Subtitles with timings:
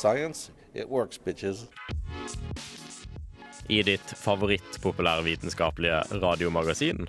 [0.00, 1.66] Science, it works, bitches.
[3.68, 7.06] I ditt favorittpopulærvitenskapelige radiomagasin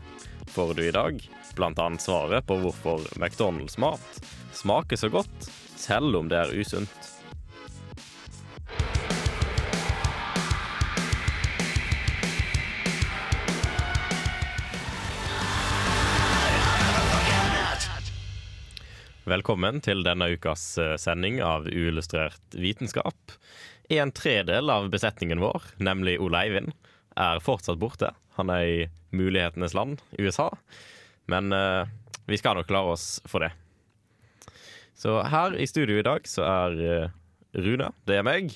[0.48, 1.88] får du i dag bl.a.
[1.98, 4.20] svaret på hvorfor McDonald's-mat
[4.52, 5.48] smaker så godt
[5.80, 7.11] selv om det er usunt.
[19.32, 23.32] Velkommen til denne ukas eh, sending av Uillustrert vitenskap.
[23.88, 26.74] En tredel av besetningen vår, nemlig Ole Eivind,
[27.16, 28.10] er fortsatt borte.
[28.36, 28.82] Han er i
[29.16, 30.50] mulighetenes land, USA.
[31.32, 31.88] Men uh,
[32.28, 33.54] vi skal nok klare oss for det.
[35.00, 37.18] Så her i studio i dag så er eh,
[37.56, 38.52] Rune, det er meg.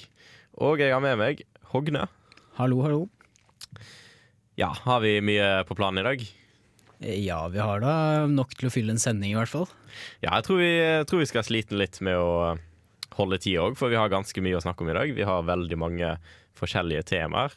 [0.59, 2.09] Og jeg har med meg Hogne.
[2.59, 3.05] Hallo, hallo.
[4.59, 6.27] Ja, har vi mye på planen i dag?
[7.01, 9.67] Eh, Ja, vi har da nok til å fylle en sending i hvert fall.
[10.21, 12.55] Ja, jeg tror vi, jeg tror vi skal slite litt med å
[13.15, 15.11] holde tid òg, for vi har ganske mye å snakke om i dag.
[15.15, 16.15] Vi har veldig mange
[16.59, 17.53] forskjellige temaer.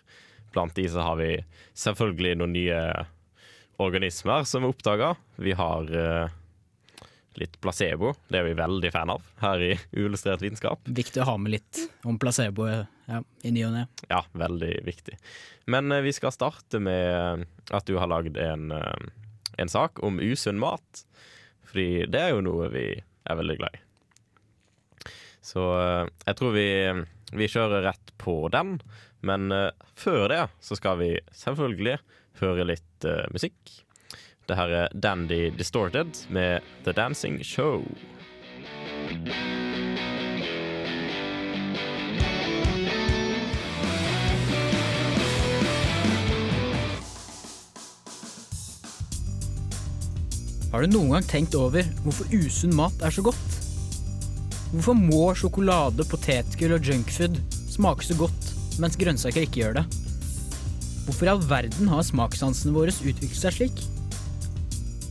[0.55, 1.33] Blant de så har vi
[1.79, 2.83] selvfølgelig noen nye
[3.79, 5.13] organismer som er oppdaga.
[5.39, 6.31] Vi har eh,
[7.39, 10.83] litt placebo, det er vi veldig fan av her i Uillustrert vitenskap.
[10.91, 13.85] Viktig å ha med litt om placebo ja, i ny og ne.
[14.11, 15.19] Ja, veldig viktig.
[15.71, 19.28] Men eh, vi skal starte med at du har lagd en, eh,
[19.59, 21.05] en sak om usunn mat.
[21.69, 23.83] Fordi det er jo noe vi er veldig glad i.
[25.45, 26.69] Så eh, jeg tror vi,
[27.37, 28.79] vi kjører rett på den.
[29.21, 31.99] Men eh, før det så skal vi selvfølgelig
[32.39, 33.59] høre litt uh, musikk.
[34.47, 37.83] Det her er Dandy Distorted med The Dancing Show.
[50.69, 53.55] Har du noen gang tenkt over hvorfor usunn mat er så godt?
[54.69, 57.39] Hvorfor må sjokolade, potetgull og junkfood
[57.73, 58.51] smake så godt,
[58.83, 59.87] mens grønnsaker ikke gjør det?
[61.07, 63.81] Hvorfor i all verden har smakssansene våre utviklet seg slik?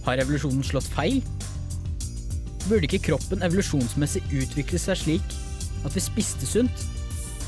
[0.06, 1.23] Har evolusjonen slått feil?
[2.68, 5.38] Burde ikke kroppen evolusjonsmessig utvikle seg slik
[5.88, 6.85] at vi spiste sunt,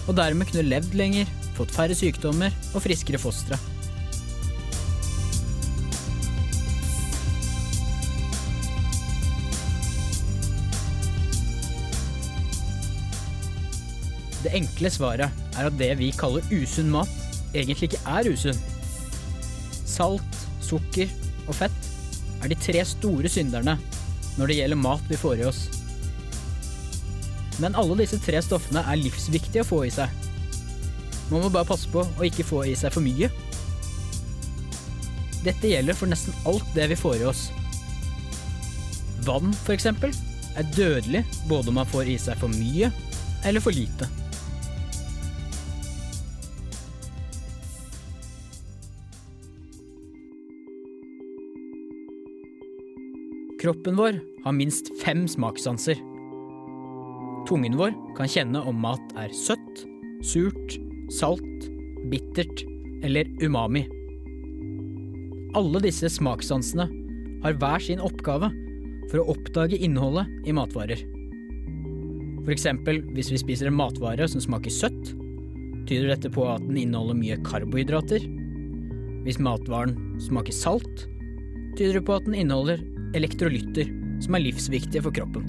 [0.09, 3.59] og dermed kunne levd lenger, fått færre sykdommer og friskere fostre?
[14.49, 17.09] Det enkle svaret er at det vi kaller usunn mat,
[17.53, 18.57] egentlig ikke er usunn.
[19.85, 21.11] Salt, sukker
[21.45, 21.89] og fett
[22.41, 23.75] er de tre store synderne
[24.39, 25.59] når det gjelder mat vi får i oss.
[27.61, 30.09] Men alle disse tre stoffene er livsviktige å få i seg.
[31.29, 33.29] Man må bare passe på å ikke få i seg for mye.
[35.45, 37.43] Dette gjelder for nesten alt det vi får i oss.
[39.29, 40.15] Vann, eksempel,
[40.57, 42.89] er dødelig både om man får i seg for mye
[43.45, 44.09] eller for lite.
[53.59, 55.99] Kroppen vår har minst fem smakssanser.
[57.47, 59.81] Tungen vår kan kjenne om mat er søtt,
[60.23, 60.77] surt,
[61.11, 61.65] salt,
[62.07, 62.63] bittert
[63.03, 63.81] eller umami.
[65.59, 66.85] Alle disse smakssansene
[67.43, 68.47] har hver sin oppgave
[69.09, 71.03] for å oppdage innholdet i matvarer.
[72.45, 75.11] For eksempel hvis vi spiser en matvare som smaker søtt,
[75.89, 78.23] tyder dette på at den inneholder mye karbohydrater.
[79.27, 81.09] Hvis matvaren smaker salt,
[81.75, 82.79] tyder det på at den inneholder
[83.17, 83.89] elektrolytter
[84.23, 85.45] som er livsviktige for kroppen.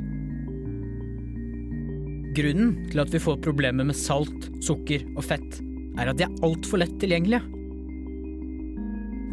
[2.36, 5.58] Grunnen til at vi får problemer med salt, sukker og fett,
[5.98, 7.42] er at de er altfor lett tilgjengelige.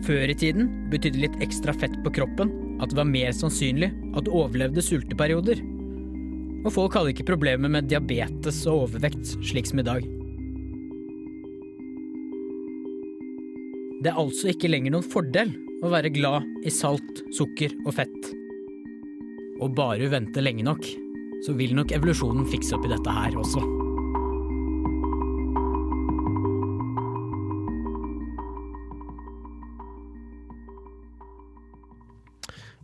[0.07, 2.51] Før i tiden betydde litt ekstra fett på kroppen
[2.81, 5.61] at det var mer sannsynlig at du overlevde sulteperioder.
[6.65, 10.05] Og folk hadde ikke problemer med diabetes og overvekt slik som i dag.
[14.01, 15.53] Det er altså ikke lenger noen fordel
[15.83, 18.31] å være glad i salt, sukker og fett.
[19.61, 20.85] Og bare du venter lenge nok,
[21.45, 23.65] så vil nok evolusjonen fikse opp i dette her også.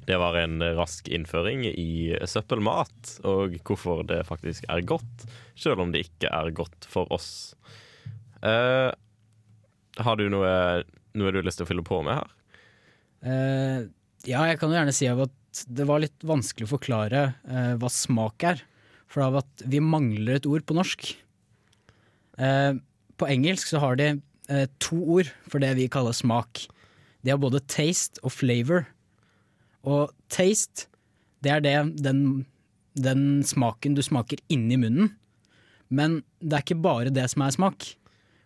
[0.04, 5.26] det var en rask innføring i søppelmat, og hvorfor det faktisk er godt,
[5.56, 7.56] selv om det ikke er godt for oss.
[8.44, 8.92] Uh,
[10.04, 10.84] har du noe,
[11.16, 12.34] noe du har lyst til å fylle på med her?
[13.24, 13.88] Eh,
[14.28, 17.90] ja, jeg kan jo gjerne si at det var litt vanskelig å forklare uh, hva
[17.92, 18.64] smak er.
[19.12, 21.12] For av at vi mangler et ord på norsk.
[22.40, 22.80] Uh,
[23.22, 24.16] på engelsk så har de
[24.84, 26.66] to ord for det vi kaller smak.
[27.24, 28.84] De har både taste og flavor.
[29.88, 30.90] Og taste,
[31.46, 32.44] det er det, den,
[33.00, 35.14] den smaken du smaker inni munnen.
[35.88, 37.88] Men det er ikke bare det som er smak.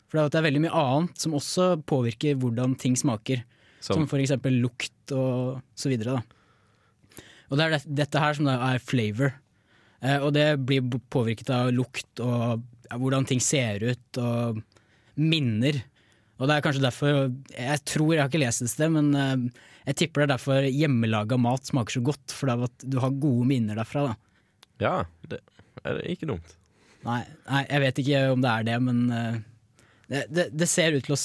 [0.07, 3.41] For det er veldig mye annet som også påvirker hvordan ting smaker.
[3.87, 6.17] Som, Som, eksempel lukt og så videre.
[6.17, 7.23] Da.
[7.47, 9.35] Og det er dette her som er flavor.
[10.03, 14.59] Eh, og det blir påvirket av lukt og hvordan ting ser ut og
[15.17, 15.79] minner.
[16.37, 17.15] Og det er kanskje derfor
[17.49, 20.67] Jeg tror, jeg har ikke lest det sted, men eh, jeg tipper det er derfor
[20.67, 22.35] hjemmelaga mat smaker så godt.
[22.35, 24.09] For det er at du har gode minner derfra.
[24.11, 24.15] Da.
[24.83, 24.95] ja,
[25.31, 25.41] det
[25.83, 26.55] er ikke dumt.
[27.07, 29.35] Nei, nei, jeg vet ikke om det er det, men eh,
[30.11, 31.19] det, det, det ser ut til å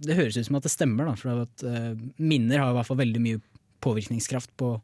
[0.00, 1.16] Det høres ut som at det stemmer, da.
[1.18, 3.42] For at uh, minner har i hvert fall veldig mye
[3.84, 4.74] påvirkningskraft på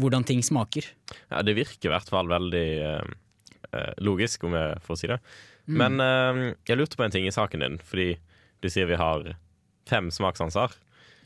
[0.00, 0.86] hvordan ting smaker.
[1.28, 5.18] Ja, det virker i hvert fall veldig eh, logisk, om jeg får si det.
[5.66, 5.80] Mm.
[5.82, 8.12] Men uh, jeg lurte på en ting i saken din, fordi
[8.62, 9.32] du sier vi har
[9.90, 10.78] fem smakssanser.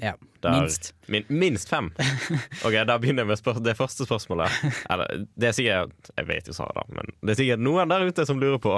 [0.03, 0.95] Ja, Der- minst.
[1.07, 1.93] Min, minst fem!
[2.67, 4.51] Ok, Da begynner jeg med spør det første spørsmålet.
[4.91, 8.09] Eller, det er sikkert Jeg vet jo svaret, da, men det er sikkert noen der
[8.09, 8.75] ute som lurer på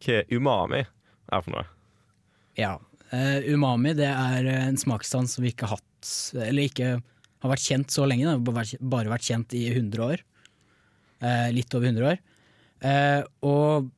[0.00, 1.64] hva umami er for noe.
[2.58, 2.74] Ja.
[3.12, 6.10] Eh, umami det er en smakssans som vi ikke har hatt,
[6.46, 6.90] eller ikke
[7.40, 8.26] har vært kjent så lenge.
[8.26, 10.20] Det har bare vært- kjent i 100 år.
[11.20, 12.20] Uh, litt over 100 år.
[12.80, 13.90] Uh, og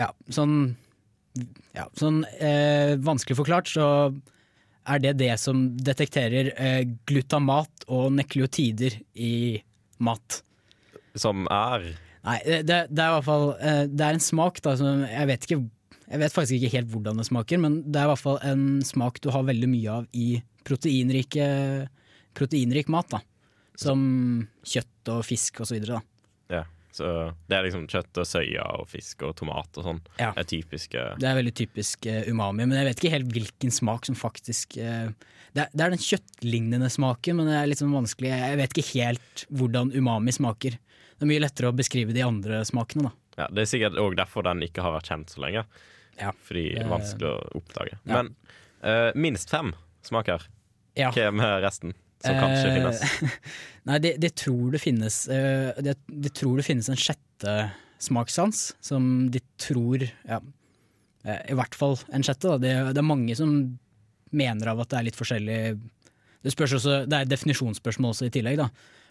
[0.00, 0.76] ja, sånn,
[1.76, 3.86] ja, sånn eh, vanskelig forklart så
[4.90, 9.60] er det det som detekterer eh, glutamat og nekleotider i
[10.00, 10.40] mat.
[11.18, 12.36] Som er Nei,
[12.68, 15.46] det, det er i hvert fall eh, Det er en smak da som jeg vet
[15.46, 15.60] ikke
[16.10, 18.64] Jeg vet faktisk ikke helt hvordan det smaker, men det er i hvert fall en
[18.86, 21.46] smak du har veldig mye av i proteinrike
[22.34, 23.10] proteinrik mat.
[23.10, 23.20] da
[23.78, 26.00] Som kjøtt og fisk og så videre.
[26.00, 26.64] da Ja.
[26.92, 27.06] Så
[27.46, 30.00] det er liksom kjøtt og soya og fisk og tomat og sånn.
[30.18, 30.32] Ja.
[30.34, 34.06] er typiske Det er veldig typisk eh, umami, men jeg vet ikke helt hvilken smak
[34.06, 35.12] som faktisk eh,
[35.54, 38.30] det, er, det er den kjøttlignende smaken, men det er litt sånn vanskelig.
[38.34, 40.76] Jeg vet ikke helt hvordan umami smaker.
[40.80, 43.14] Det er mye lettere å beskrive de andre smakene, da.
[43.38, 45.64] ja, Det er sikkert òg derfor den ikke har vært kjent så lenge.
[46.20, 46.32] Ja.
[46.46, 47.98] Fordi det er Eh, vanskelig å oppdage.
[48.04, 48.22] ja.
[48.22, 48.34] Men
[48.84, 49.72] uh, minst fem
[50.06, 50.46] smaker.
[50.98, 51.10] Ja.
[51.14, 51.94] Hva med resten?
[52.20, 53.02] Som kanskje Eh, finnes.
[53.88, 57.54] Nei, det, det tror det finnes det, det de tror det finnes en sjette
[58.00, 60.40] smakssans, som de tror ja,
[61.24, 62.58] I hvert fall en sjette.
[62.60, 63.54] Det, det er mange som
[64.36, 65.58] mener av at det er litt forskjellig
[66.44, 68.68] Det også, det er et definisjonsspørsmål også i tillegg, da.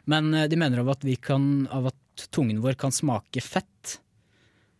[0.09, 3.99] Men de mener av at, vi kan, av at tungen vår kan smake fett,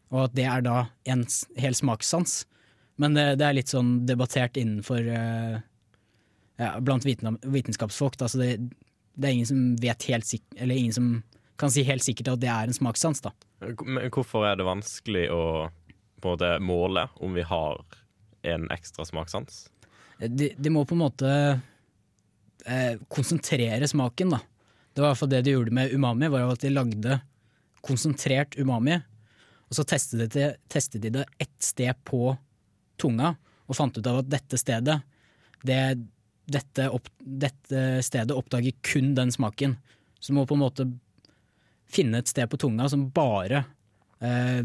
[0.10, 0.78] og at det er da
[1.10, 1.26] en
[1.60, 2.44] hel smakssans.
[3.00, 5.60] Men det, det er litt sånn debattert innenfor uh,
[6.60, 8.18] ja, blant viten, vitenskapsfolk.
[8.20, 8.58] Da, så det,
[9.16, 11.12] det er ingen som vet helt sikkert Eller ingen som
[11.60, 13.22] kan si helt sikkert at det er en smakssans.
[13.24, 13.34] Da.
[13.84, 15.42] Men hvorfor er det vanskelig å
[16.20, 17.82] på en måte måle om vi har
[18.48, 19.68] en ekstra smakssans?
[20.20, 21.34] De, de må på en måte
[22.66, 24.36] eh, konsentrere smaken.
[24.36, 24.40] Da.
[24.94, 26.32] Det var i hvert fall det de gjorde med umami.
[26.32, 27.20] var at De lagde
[27.86, 29.00] konsentrert umami,
[29.70, 32.34] og så testet de, det, testet de det ett sted på
[33.00, 33.36] tunga,
[33.70, 34.98] og fant ut av at dette stedet
[35.62, 35.82] det,
[36.50, 39.76] dette, opp, dette stedet oppdager kun den smaken.
[40.20, 40.88] Så du må på en måte
[41.90, 43.64] finne et sted på tunga som bare
[44.24, 44.64] eh,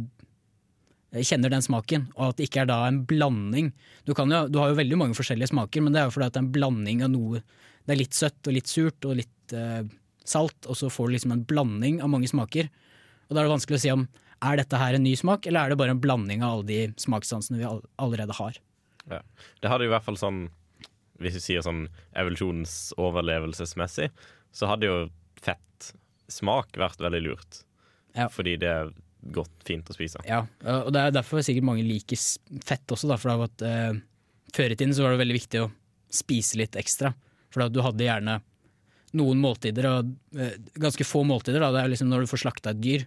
[1.15, 3.71] kjenner den smaken, og at det ikke er da en blanding.
[4.05, 6.37] Du, jo, du har jo veldig mange forskjellige smaker, men det er jo fordi at
[6.37, 7.45] det er en blanding av noe
[7.85, 9.85] Det er litt søtt og litt surt og litt eh,
[10.25, 12.71] salt, og så får du liksom en blanding av mange smaker.
[13.29, 14.07] Og da er det vanskelig å si om
[14.45, 16.81] er dette her en ny smak, eller er det bare en blanding av alle de
[17.01, 18.59] smakssansene vi all allerede har.
[19.05, 20.47] Det hadde jo i hvert fall sånn
[21.21, 21.85] Hvis vi sier sånn
[22.19, 24.09] evolusjonsoverlevelsesmessig,
[24.51, 24.97] så hadde jo
[25.39, 25.93] fett
[26.33, 27.61] smak vært veldig lurt.
[28.19, 28.27] Ja.
[28.33, 28.91] Fordi det er
[29.35, 30.19] godt, fint å spise.
[30.27, 30.41] Ja,
[30.83, 32.19] og det er derfor sikkert mange liker
[32.67, 33.95] fett også, da, for at, eh,
[34.57, 35.71] før i tiden så var det veldig viktig å
[36.11, 37.15] spise litt ekstra.
[37.55, 38.41] For du hadde gjerne
[39.15, 41.63] noen måltider, og eh, ganske få måltider.
[41.63, 41.71] Da.
[41.75, 43.07] Det er liksom når du får slakta et dyr,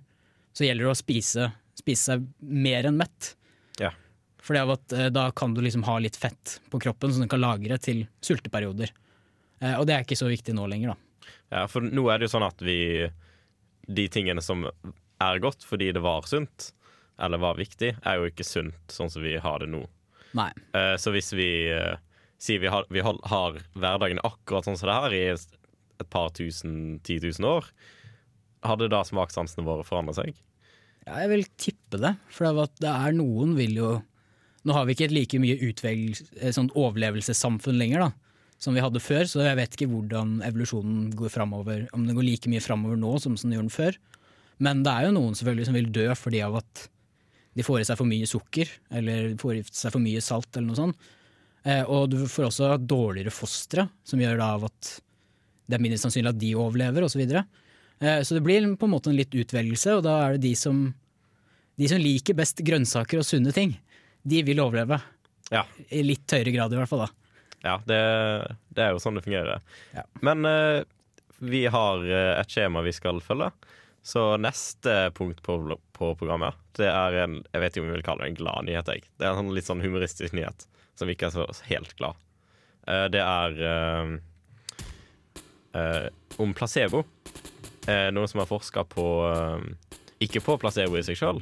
[0.57, 3.35] så gjelder det å spise, spise seg mer enn mett.
[3.77, 3.91] Ja.
[4.41, 7.29] For av at eh, da kan du liksom ha litt fett på kroppen som du
[7.29, 8.89] kan lagre til sulteperioder.
[9.61, 11.31] Eh, og det er ikke så viktig nå lenger, da.
[11.53, 13.07] Ja, for nå er det jo sånn at vi
[13.87, 16.71] De tingene som er godt fordi det var sunt,
[17.23, 19.85] eller var viktig, er jo ikke sunt sånn som vi har det nå.
[20.35, 20.49] Nei.
[20.75, 21.47] Eh, Så hvis vi
[22.37, 26.99] sier vi har, vi har hverdagen akkurat sånn som det her, i et par tusen,
[27.03, 27.65] ti tusen år,
[28.65, 30.37] hadde da smakssansene våre forandret seg?
[31.07, 32.13] Ja, jeg vil tippe det.
[32.33, 33.97] For det er noen vil jo
[34.67, 38.81] Nå har vi ikke et like mye utvelg, eh, sånn overlevelsessamfunn lenger, da, som vi
[38.83, 41.85] hadde før, så jeg vet ikke hvordan evolusjonen går framover.
[41.95, 43.99] Om den går like mye framover nå som, den gjorde den før.
[44.59, 46.83] Men det er jo noen selvfølgelig som vil dø fordi av at
[47.55, 50.67] de får i seg for mye sukker, eller får i seg for mye salt, eller
[50.67, 51.07] noe sånt.
[51.63, 54.91] Eh, og du får også dårligere fostre, som gjør da av at
[55.67, 57.15] det er mindre sannsynlig at de overlever, osv.
[57.15, 57.43] Så, videre.
[57.43, 60.51] eh, så det blir på en måte en litt utvelgelse, og da er det de
[60.59, 60.83] som,
[61.81, 63.73] de som liker best grønnsaker og sunne ting,
[64.21, 64.99] de vil overleve.
[65.49, 65.63] Ja.
[65.89, 67.07] I litt høyere grad, i hvert fall.
[67.07, 67.27] da.
[67.65, 68.01] Ja, det,
[68.75, 69.63] det er jo sånn det fungerer.
[69.95, 70.05] Ja.
[70.21, 70.83] Men uh,
[71.39, 73.51] vi har eh, et skjema vi skal følge.
[74.07, 75.57] Så neste punkt på,
[75.91, 78.67] på programmet Det er en jeg vet ikke om vi vil kalle det en glad
[78.69, 78.93] nyhet.
[78.93, 79.09] Jeg.
[79.17, 82.17] Det er en sånn litt sånn humoristisk nyhet som ikke er så helt glad.
[82.87, 84.15] Uh, det er uh,
[85.77, 86.07] eh,
[86.41, 87.03] om placebo.
[87.87, 89.91] Eh, noen som har forska på eh,
[90.27, 91.41] Ikke på placebo i seg sjøl,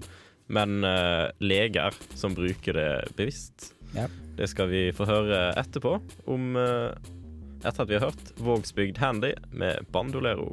[0.53, 3.71] men eh, leger som bruker det bevisst.
[3.95, 4.09] Ja.
[4.35, 5.95] Det skal vi få høre etterpå,
[6.31, 6.91] om eh,
[7.65, 10.51] etter at vi har hørt Vågsbygd Handy med Bandolero.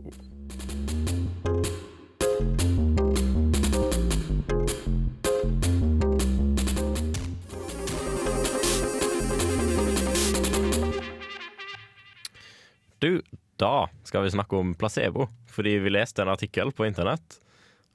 [13.61, 17.39] Da skal vi snakke om placebo, fordi vi leste en artikkel på internett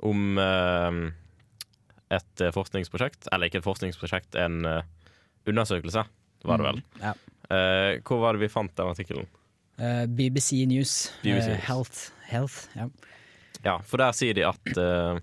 [0.06, 1.00] om eh,
[2.18, 4.86] et eh, forskningsprosjekt, eller ikke et forskningsprosjekt, en eh,
[5.50, 6.06] undersøkelse,
[6.48, 6.82] var det vel.
[7.02, 7.14] Ja.
[7.48, 9.30] Eh, hvor var det vi fant den artikkelen?
[10.10, 11.12] BBC News.
[11.22, 11.66] BBC News.
[11.68, 12.00] Health.
[12.26, 12.88] Health ja.
[13.62, 15.20] Ja, for der sier de at uh,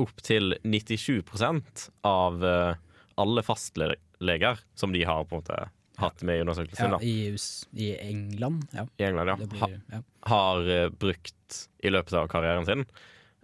[0.00, 5.56] opptil 97% av alle fastleger som de har på en måte
[6.02, 8.86] hatt med i undersøkelsen, ja, i, US, I England, ja.
[8.96, 10.00] i England, ja, ha, blir, ja.
[10.32, 12.84] har uh, brukt i løpet av karrieren sin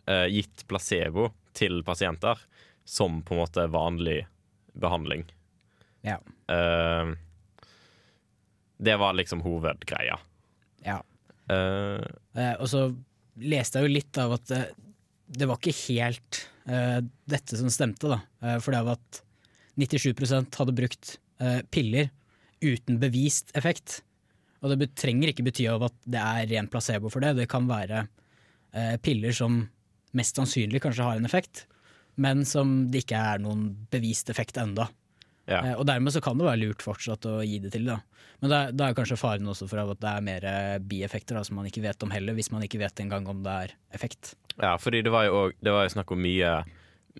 [0.08, 2.40] uh, gitt placebo til pasienter
[2.88, 4.20] som på en måte vanlig
[4.78, 5.26] behandling.
[6.06, 6.20] Ja.
[6.50, 7.14] Uh,
[8.78, 10.18] det var liksom hovedgreia.
[10.86, 11.02] ja.
[11.48, 12.82] Og så
[13.40, 14.50] leste jeg jo litt av at
[15.28, 18.20] det var ikke helt uh, dette som stemte, da.
[18.42, 19.22] Uh, for det var at
[19.78, 22.10] 97% hadde brukt uh, piller
[22.64, 24.00] uten bevist effekt.
[24.62, 27.36] Og det trenger ikke bety av at det er ren placebo for det.
[27.38, 28.06] Det kan være
[28.74, 29.60] eh, piller som
[30.18, 31.66] mest sannsynlig kanskje har en effekt,
[32.18, 34.88] men som det ikke er noen bevist effekt enda.
[35.46, 35.60] ja.
[35.62, 37.86] Eh, og dermed så kan det være lurt fortsatt å gi det til.
[37.86, 38.00] Da.
[38.42, 41.44] Men da da er kanskje faren også for at det er mer eh, bieffekter da,
[41.46, 44.34] som man ikke vet om heller, hvis man ikke vet engang om det er effekt.
[44.58, 46.52] Ja, fordi det var jo, også, det var jo snakk om mye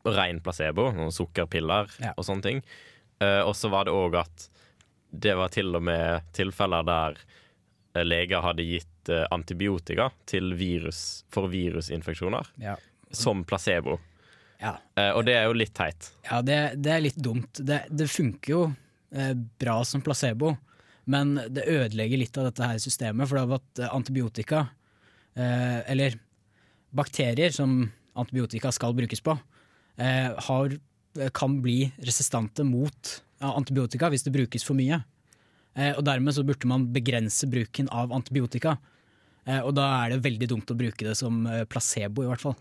[0.05, 2.13] ren placebo, noen sukkerpiller Ja.
[2.17, 2.65] og sånne ting.
[3.23, 4.49] Eh, og så var det òg at
[5.11, 7.19] det var til og med tilfeller der
[7.95, 10.11] eh, leger hadde gitt eh, antibiotika
[10.55, 12.77] virus, for virusinfeksjoner Ja,
[13.11, 13.99] som placebo.
[14.61, 14.77] ja.
[14.97, 16.11] Eh, og det er jo litt teit.
[16.31, 17.61] ja det, det er litt dumt.
[17.61, 18.63] Det, det funker jo
[19.13, 20.57] eh, bra som placebo,
[21.09, 23.27] men det ødelegger litt av dette her systemet.
[23.29, 24.67] For det har vært antibiotika,
[25.35, 26.19] eh, eller
[26.91, 29.39] bakterier som antibiotika skal brukes på,
[29.97, 30.77] eh, har,
[31.35, 35.01] kan bli resistante mot ja, antibiotika hvis det brukes for mye.
[35.79, 38.77] Eh, og dermed så burde man begrense bruken av antibiotika.
[39.47, 42.45] Eh, og da er det veldig dumt å bruke det som eh, placebo, i hvert
[42.45, 42.57] fall.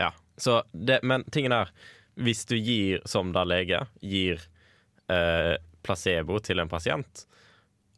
[0.00, 1.70] Ja, så det, Men tingen er,
[2.20, 4.42] hvis du gir, som da lege, gir
[5.12, 7.26] eh, placebo til en pasient,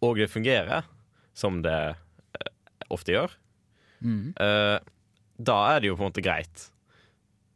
[0.05, 0.85] og det fungerer,
[1.35, 2.53] som det eh,
[2.93, 3.33] ofte gjør,
[4.05, 4.79] eh,
[5.35, 6.69] da er det jo på en måte greit.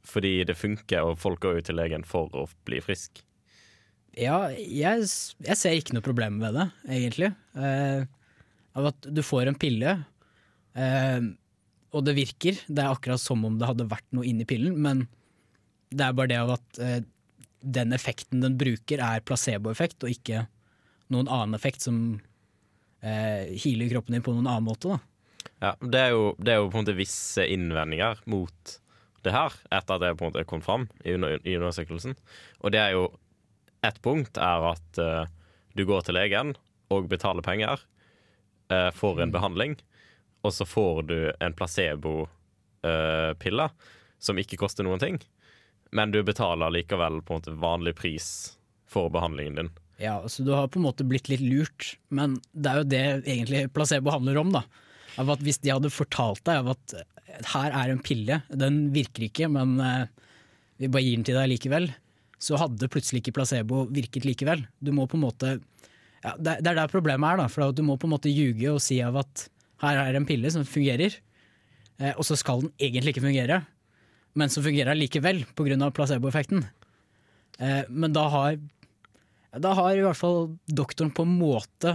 [0.08, 3.20] Fordi det funker, og folk går jo til legen for å bli frisk.
[4.18, 5.04] Ja, jeg,
[5.46, 7.30] jeg ser ikke noe problem ved det, egentlig.
[7.54, 8.06] Eh,
[8.78, 9.94] av at du får en pille,
[10.74, 11.20] eh,
[11.94, 12.58] og det virker.
[12.66, 15.06] Det er akkurat som om det hadde vært noe inni pillen, men
[15.94, 16.98] det er bare det av at eh,
[17.62, 20.44] den effekten den bruker, er placeboeffekt, og ikke
[21.14, 22.18] noen annen effekt som
[23.00, 24.96] eh, healer kroppen din på noen annen måte.
[24.96, 25.48] Da.
[25.62, 28.76] Ja, det er, jo, det er jo på en måte visse innvendinger mot
[29.26, 32.14] det her, etter at det på en måte kom fram i, under, i undersøkelsen.
[32.62, 33.08] Og det er jo
[33.86, 35.26] Et punkt er at uh,
[35.78, 36.56] du går til legen
[36.94, 37.76] og betaler penger
[38.72, 39.72] uh, for en behandling,
[40.42, 43.68] og så får du en placebo-pille
[44.18, 45.18] som ikke koster noen ting,
[45.94, 48.26] men du betaler likevel på en måte vanlig pris
[48.88, 49.70] for behandlingen din.
[49.98, 53.04] Ja, så du har på en måte blitt litt lurt, men det er jo det
[53.18, 54.52] egentlig placebo handler om.
[54.54, 54.62] da.
[55.18, 58.92] Av at Hvis de hadde fortalt deg av at eh, her er en pille, den
[58.94, 60.06] virker ikke, men eh,
[60.78, 61.90] vi bare gir den til deg likevel,
[62.38, 64.64] så hadde plutselig ikke placebo virket likevel.
[64.78, 65.56] Du må på en måte
[66.22, 68.80] ja, Det er der problemet er, da, for du må på en måte ljuge og
[68.82, 69.46] si av at
[69.84, 71.14] her er en pille som fungerer,
[72.02, 73.60] eh, og så skal den egentlig ikke fungere,
[74.34, 75.90] men så fungerer likevel pga.
[75.94, 76.64] placeboeffekten.
[77.62, 78.58] Eh, men da har,
[79.54, 81.94] da har i hvert fall doktoren på en måte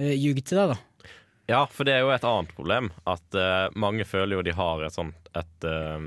[0.00, 1.10] eh, ljugd til deg, da.
[1.50, 2.90] Ja, for det er jo et annet problem.
[3.08, 6.06] At uh, mange føler jo de har et sånt et uh,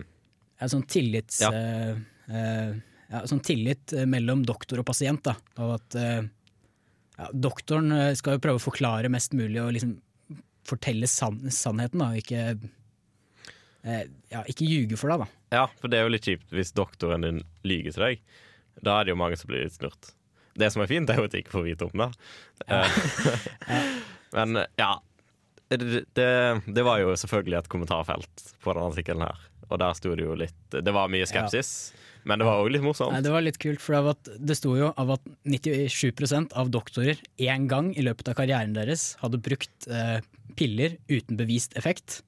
[0.58, 1.44] Et sånt tillits...
[1.44, 1.52] Ja.
[1.54, 2.78] eh,
[3.12, 5.24] ja, sånn tillit eh, mellom doktor og pasient.
[5.28, 5.36] Da.
[5.64, 6.26] Og at eh,
[7.18, 9.96] ja, doktoren eh, skal jo prøve å forklare mest mulig og liksom
[10.68, 12.58] fortelle sann sannheten, da, og ikke,
[13.88, 15.24] eh, ja, ikke ljuge for deg.
[15.24, 15.58] Da.
[15.62, 18.30] Ja, for det er jo litt kjipt hvis doktoren din lyver til deg.
[18.84, 20.12] Da er det jo mange som blir litt snurt.
[20.58, 22.10] Det som er fint, er jo at jeg ikke får vite om det.
[22.68, 22.82] Ja.
[24.38, 24.96] Men ja.
[25.68, 29.42] Det, det, var jo selvfølgelig et kommentarfelt på denne artikkelen her.
[29.68, 31.72] Og der sto det jo litt Det var mye skepsis,
[32.28, 33.14] men det var òg litt morsomt.
[33.16, 37.22] Nei, det var litt kult, for at det sto jo av at 97% av doktorer
[37.40, 40.20] én gang i løpet av karrieren deres hadde brukt eh,
[40.60, 42.22] piller uten bevist effekt.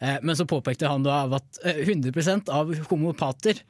[0.00, 3.62] Eh, men så påpekte han da av at eh, 100% av homopater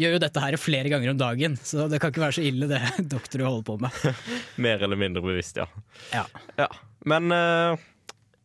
[0.00, 2.70] gjør jo dette her flere ganger om dagen, så det kan ikke være så ille
[2.70, 2.80] det
[3.14, 4.20] doktorer holder på med.
[4.64, 5.68] Mer eller mindre bevisst, ja.
[6.14, 6.24] Ja.
[6.56, 6.70] ja.
[7.04, 7.88] Men eh,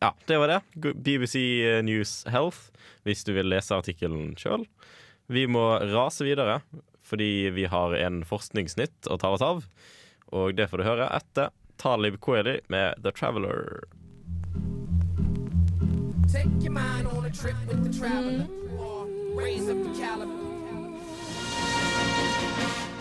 [0.04, 0.60] ja, det var det.
[0.76, 1.40] BBC
[1.86, 2.68] News Health,
[3.08, 4.68] hvis du vil lese artikkelen sjøl.
[5.28, 5.60] Vi må
[5.92, 6.62] rase videre,
[7.04, 9.66] fordi vi har en forskningsnytt å ta oss av.
[10.32, 13.84] Og det får du høre etter Talib Kweli med The Traveler.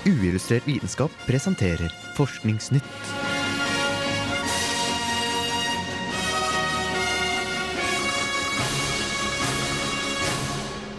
[0.07, 3.15] Uillustrert vitenskap presenterer Forskningsnytt.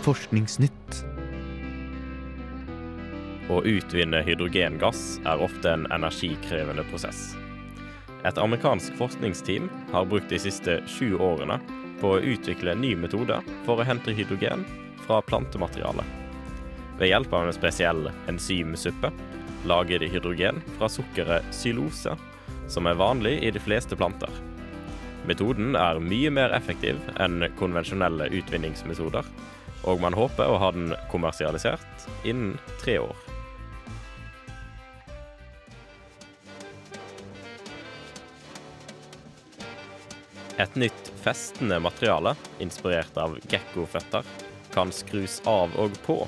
[0.09, 1.08] Forskningsnytt.
[3.49, 7.33] Å utvinne hydrogengass er ofte en energikrevende prosess.
[8.29, 11.57] Et amerikansk forskningsteam har brukt de siste sju årene
[12.01, 14.67] på å utvikle en ny metode for å hente hydrogen
[15.07, 16.05] fra plantemateriale.
[16.99, 19.13] Ved hjelp av en spesiell enzymsuppe
[19.71, 22.19] lager de hydrogen fra sukkeret xylose,
[22.69, 24.31] som er vanlig i de fleste planter.
[25.29, 29.25] Metoden er mye mer effektiv enn konvensjonelle utvinningsmetoder,
[29.89, 33.38] og man håper å ha den kommersialisert innen tre år.
[40.59, 44.27] Et nytt festende materiale, inspirert av gekkoføtter,
[44.75, 46.19] kan skrus av og på.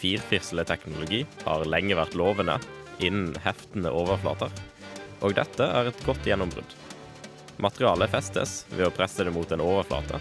[0.00, 2.56] Firfisleteknologi har lenge vært lovende
[2.96, 4.52] innen heftende overflater,
[5.20, 6.76] og dette er et godt gjennombrudd.
[7.60, 10.20] Materialet festes ved å presse det mot en overflate,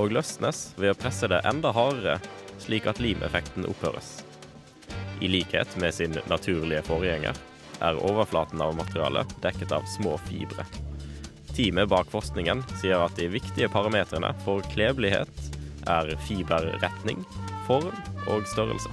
[0.00, 2.18] og løsnes ved å presse det enda hardere,
[2.60, 4.20] slik at limeffekten opphøres.
[5.24, 7.36] I likhet med sin naturlige forgjenger
[7.80, 10.66] er overflaten av materialet dekket av små fibre.
[11.56, 15.48] Teamet bak forskningen sier at de viktige parametrene for klebelighet
[15.90, 17.24] er fiberretning,
[17.66, 17.90] form
[18.30, 18.88] og størrelse.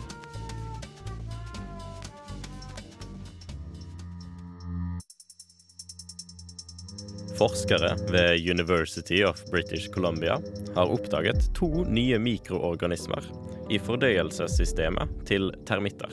[7.39, 10.41] Forskere ved University of British Columbia
[10.75, 13.23] har oppdaget to nye mikroorganismer
[13.71, 16.11] i fordøyelsessystemet til termitter.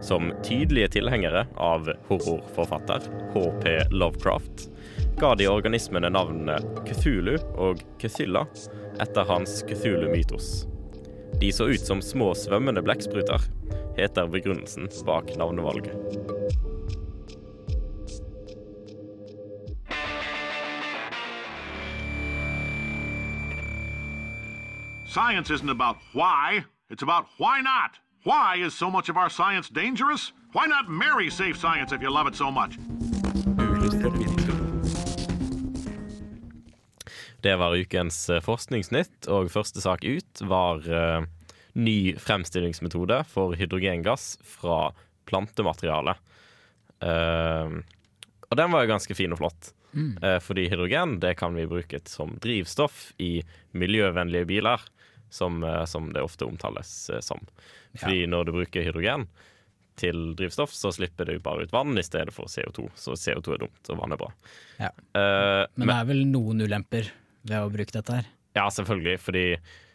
[0.00, 3.76] Som tydelige tilhengere av horrorforfatter H.P.
[3.92, 4.71] Lovecraft
[5.20, 8.44] ga de organismene navnene Cthulhu og Cthilla
[9.00, 10.66] etter hans Cthulhu-mytos.
[11.40, 13.40] De så ut som små svømmende blekkspruter,
[13.96, 15.96] heter begrunnelsen bak navnevalget.
[25.12, 27.98] Science isn't about why, it's about why not.
[28.24, 30.32] Why is so much of our science dangerous?
[30.52, 32.78] Why not marry safe science if you love it so much?
[37.42, 41.24] Det var ukens eh, forskningsnytt, og første sak ut var uh,
[41.74, 44.92] ny fremstillingsmetode for hydrogengass fra
[45.26, 46.14] plantemateriale.
[47.02, 47.82] Uh,
[48.46, 49.72] og den var jo ganske fin og flott.
[49.92, 50.14] Mm.
[50.22, 53.40] Uh, fordi hydrogen det kan vi bruke som drivstoff i
[53.74, 54.86] miljøvennlige biler,
[55.32, 56.90] som, som det ofte omtales
[57.24, 57.38] som.
[57.96, 59.24] Fordi når du bruker hydrogen
[59.96, 62.88] til drivstoff, så slipper du bare ut vann i stedet for CO2.
[62.94, 64.30] Så CO2 er dumt, og vann er bra.
[64.78, 64.90] Ja.
[64.92, 67.10] Eh, Men det er vel noen ulemper
[67.42, 68.28] ved å bruke dette her.
[68.54, 69.46] ja, selvfølgelig, fordi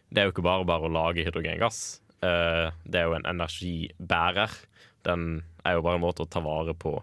[0.10, 2.00] det er jo ikke bare bare å lage hydrogengass.
[2.26, 4.54] Eh, det er jo en energibærer.
[5.08, 6.96] Den er jo bare en måte å ta vare på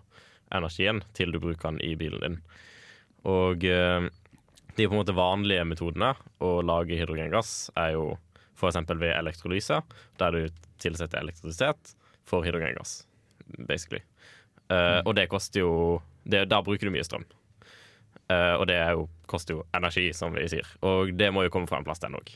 [0.55, 2.39] energien til du bruker den i bilen din.
[3.29, 4.09] Og eh,
[4.75, 8.07] de på en måte vanlige metodene å lage hydrogengass er jo
[8.55, 8.81] f.eks.
[8.91, 9.81] ved elektrolyse,
[10.19, 11.95] der du tilsetter elektrisitet
[12.27, 13.05] for hydrogengass,
[13.69, 14.03] basically.
[14.73, 15.73] Eh, og det koster jo
[16.25, 17.27] det, Da bruker du mye strøm.
[18.33, 20.69] Eh, og det jo, koster jo energi, som vi sier.
[20.87, 22.33] Og det må jo komme fra en plass, den òg.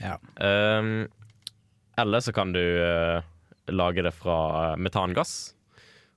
[0.00, 0.16] Ja.
[0.36, 1.06] Um,
[1.96, 3.24] eller så kan du uh,
[3.72, 5.54] lage det fra metangass,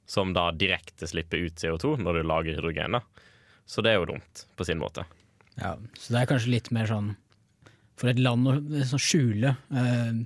[0.09, 3.23] som da direkte slipper ut CO2 når du lager hydrogenet.
[3.69, 5.05] Så det er jo dumt, på sin måte.
[5.59, 7.09] Ja, så det er kanskje litt mer sånn
[7.99, 8.53] For et land å
[8.87, 10.19] sånn skjule uh,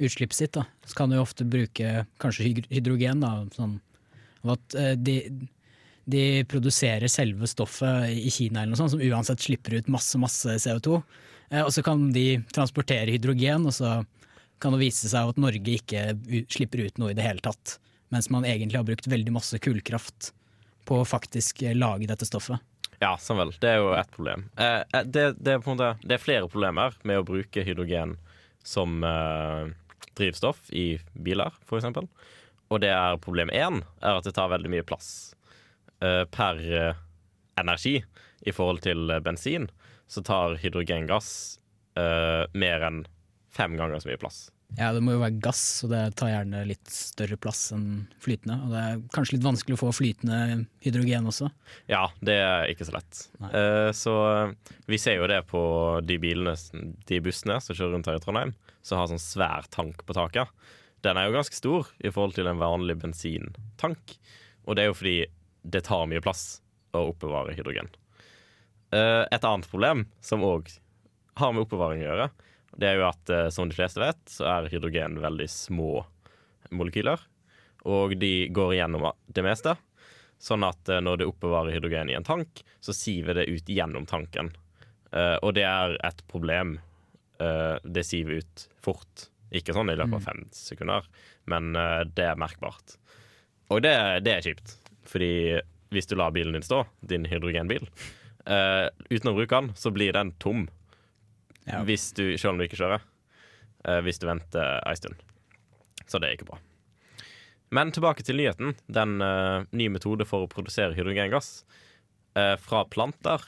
[0.00, 3.22] utslippet sitt, da, så kan du jo ofte bruke kanskje hydrogen.
[3.24, 3.76] Da, sånn,
[4.48, 5.16] at eh, de,
[6.10, 10.56] de produserer selve stoffet i Kina eller noe sånt, som uansett slipper ut masse, masse
[10.62, 11.00] CO2.
[11.50, 14.00] Eh, og så kan de transportere hydrogen, og så
[14.60, 16.10] kan det vise seg at Norge ikke
[16.52, 17.78] slipper ut noe i det hele tatt.
[18.10, 20.32] Mens man egentlig har brukt veldig masse kullkraft
[20.88, 22.60] på å faktisk eh, lage dette stoffet.
[23.00, 23.54] Ja, sånn vel.
[23.62, 24.48] Det er jo ett problem.
[24.60, 28.18] Eh, det, det, er måte, det er flere problemer med å bruke hydrogen
[28.66, 29.00] som
[30.18, 32.10] drivstoff i biler, eksempel.
[32.68, 35.32] Og det er problem én er at det tar veldig mye plass
[36.00, 37.00] per eh,
[37.60, 37.98] energi
[38.40, 39.68] i forhold til eh, bensin.
[40.10, 41.58] Så tar hydrogengass
[41.98, 43.04] eh, mer enn
[43.50, 44.48] fem ganger så mye plass.
[44.78, 48.54] Ja, det må jo være gass, og det tar gjerne litt større plass enn flytende.
[48.62, 51.48] Og det er kanskje litt vanskelig å få flytende hydrogen også.
[51.90, 53.24] Ja, det er ikke så lett.
[53.42, 55.62] Uh, så eh, vi ser jo det på
[56.06, 56.54] de bilene,
[57.10, 58.54] de bussene som kjører rundt her i Trondheim,
[58.86, 60.54] som har sånn svær tank på taket.
[61.02, 64.14] Den er jo ganske stor i forhold til en vanlig bensintank.
[64.68, 65.18] Og det er jo fordi
[65.62, 66.60] det tar mye plass
[66.96, 67.90] å oppbevare hydrogen.
[68.90, 70.70] Eh, et annet problem, som òg
[71.38, 72.30] har med oppbevaring å gjøre,
[72.80, 76.04] det er jo at eh, som de fleste vet, så er hydrogen veldig små
[76.74, 77.22] molekyler.
[77.90, 79.76] Og de går gjennom det meste.
[80.40, 84.08] Sånn at eh, når det oppbevarer hydrogen i en tank, så siver det ut gjennom
[84.10, 84.52] tanken.
[85.10, 86.76] Og det er et problem.
[87.82, 89.24] Det siver ut fort.
[89.50, 91.08] Ikke sånn i løpet av fem sekunder,
[91.50, 91.72] men
[92.14, 92.94] det er merkbart.
[93.74, 93.90] Og det,
[94.22, 94.76] det er kjipt,
[95.08, 95.60] fordi
[95.94, 97.88] hvis du lar bilen din stå, din hydrogenbil,
[98.46, 100.68] uh, uten å bruke den, så blir den tom.
[101.66, 101.82] Ja.
[101.86, 103.04] Hvis du, selv om du ikke kjører.
[103.86, 105.18] Uh, hvis du venter ei stund.
[106.06, 106.60] Så det er ikke bra.
[107.74, 108.74] Men tilbake til nyheten.
[108.90, 111.62] Den uh, nye metode for å produsere hydrogengass
[112.34, 113.40] eh, fra planter.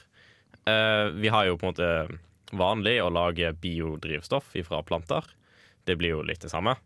[0.64, 2.18] Eh, vi har jo på en måte
[2.52, 5.26] vanlig å lage biodrivstoff fra planter.
[5.84, 6.76] Det blir jo litt det samme.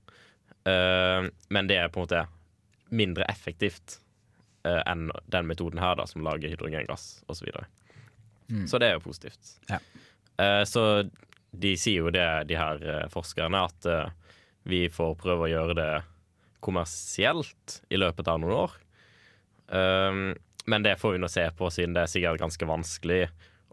[0.64, 2.26] Eh, men det er på en måte
[2.88, 4.00] mindre effektivt
[4.66, 7.48] eh, enn den metoden her, da, som lager hydrogengass osv.
[7.52, 7.64] Så.
[8.50, 8.66] Mm.
[8.70, 9.56] så det er jo positivt.
[9.70, 9.80] Ja.
[10.42, 10.82] Eh, så
[11.56, 14.10] de sier jo det, de her eh, forskerne, at eh,
[14.68, 15.92] vi får prøve å gjøre det
[16.64, 18.72] kommersielt i løpet av noen år.
[19.66, 20.32] Um,
[20.66, 23.20] men det får vi nå se på, siden det er sikkert ganske vanskelig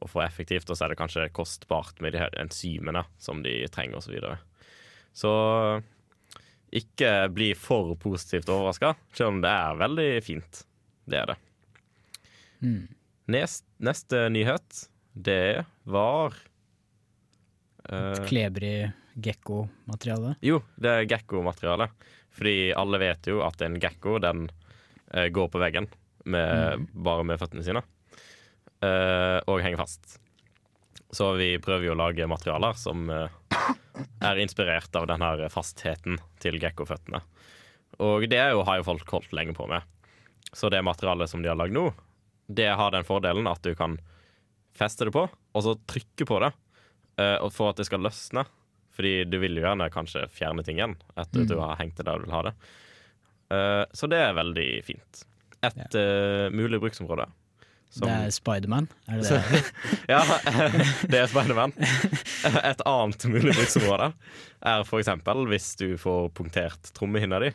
[0.03, 3.56] å få effektivt, og så er det kanskje kostbart med de her enzymene som de
[3.73, 4.06] trenger, osv.
[4.06, 4.38] Så, videre.
[5.17, 5.34] så
[6.73, 10.63] ikke bli for positivt overraska, selv om det er veldig fint.
[11.09, 11.37] Det er det.
[12.63, 12.87] Mm.
[13.33, 16.35] Nest, neste nyhet, det var
[17.91, 20.35] uh, Klebrig gekko-materiale.
[20.43, 21.89] Jo, det er gekko-materiale.
[22.33, 24.47] Fordi alle vet jo at en gekko den
[25.13, 25.87] uh, går på veggen
[26.25, 27.83] med, bare med føttene sine.
[28.83, 30.17] Uh, og henger fast.
[31.13, 36.57] Så vi prøver jo å lage materialer som er inspirert av den her fastheten til
[36.59, 37.21] gekkoføttene.
[38.01, 39.85] Og det er jo, har jo folk holdt lenge på med.
[40.53, 41.87] Så det materialet som de har lagd nå,
[42.47, 43.97] det har den fordelen at du kan
[44.77, 46.51] feste det på, og så trykke på det
[47.21, 48.45] uh, for at det skal løsne.
[48.93, 52.05] Fordi du vil jo gjerne kanskje fjerne ting igjen etter at du har hengt det
[52.05, 52.53] der du vil ha det.
[53.53, 55.23] Uh, så det er veldig fint.
[55.65, 57.25] Et uh, mulig bruksområde.
[57.89, 59.63] som- Det er Spiderman, er det det?
[60.13, 60.21] ja,
[61.09, 61.73] det er Spiderman.
[62.71, 64.11] Et annet mulig bruksområde
[64.61, 67.51] er eksempel hvis du får punktert trommehinna di,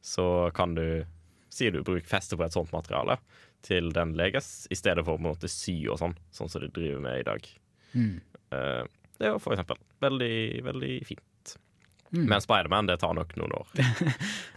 [0.00, 1.04] så kan du
[1.52, 3.18] sier du bruk feste på et sånt materiale
[3.66, 6.62] til den leges, i stedet for å på en måte sy og sånn, sånn som
[6.62, 7.48] de driver med i dag.
[7.92, 8.14] Mm.
[8.54, 8.84] Eh,
[9.18, 11.54] det er jo for eksempel veldig, veldig fint.
[12.12, 12.24] Mm.
[12.30, 13.72] Men Spiderman, det tar nok noen år.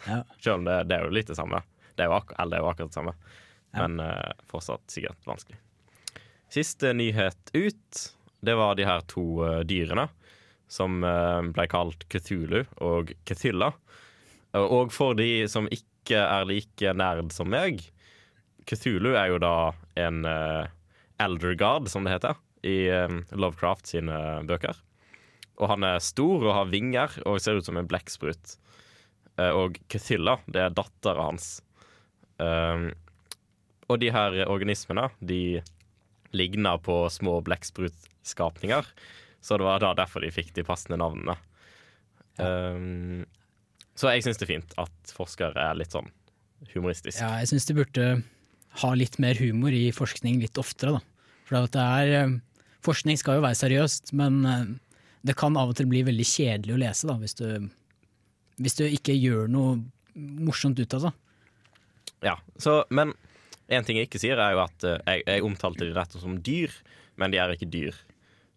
[0.01, 0.23] Ja.
[0.41, 1.60] Selv om det, det er jo litt det samme.
[1.93, 3.12] Det er jo, ak eller det er jo akkurat det samme.
[3.69, 3.84] Ja.
[3.84, 5.60] Men uh, fortsatt sikkert vanskelig.
[6.49, 7.99] Siste nyhet ut,
[8.41, 10.08] det var de her to uh, dyrene
[10.71, 13.73] som ble kalt Cthulhu og Cthulha.
[14.56, 17.84] Og for de som ikke er like nerd som meg,
[18.68, 19.56] Cthulhu er jo da
[20.00, 20.70] en uh,
[21.22, 24.78] elder god, som det heter, i eh, Lovecraft sine bøker.
[25.62, 28.56] Og han er stor og har vinger og ser ut som en blekksprut.
[29.38, 31.52] Uh, og Kuthilla, det er dattera hans.
[32.42, 32.90] Um,
[33.90, 35.62] og de her organismene, de
[36.38, 38.88] ligner på små blekksprutskapninger.
[39.42, 41.36] Så det var da derfor de fikk de passende navnene.
[42.38, 43.26] Um,
[44.02, 46.10] så jeg syns det er fint at forskere er litt sånn
[46.74, 47.22] humoristiske.
[47.22, 48.06] Ja, jeg syns de burde
[48.82, 51.36] ha litt mer humor i forskning litt oftere, da.
[51.50, 52.40] For at det er eh,
[52.82, 54.70] Forskning skal jo være seriøst, men eh,
[55.30, 57.68] det kan av og til bli veldig kjedelig å lese da, hvis du,
[58.58, 59.76] hvis du ikke gjør noe
[60.18, 61.12] morsomt ut av det.
[62.26, 63.14] Ja, så, men
[63.70, 66.40] en ting jeg ikke sier, er jo at eh, jeg, jeg omtalte de rett som
[66.42, 66.74] dyr,
[67.22, 68.02] men de er ikke dyr.